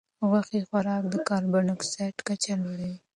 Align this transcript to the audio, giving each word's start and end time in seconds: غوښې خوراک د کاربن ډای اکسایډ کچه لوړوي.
غوښې 0.29 0.59
خوراک 0.67 1.03
د 1.09 1.15
کاربن 1.27 1.65
ډای 1.67 1.73
اکسایډ 1.75 2.17
کچه 2.27 2.53
لوړوي. 2.61 2.93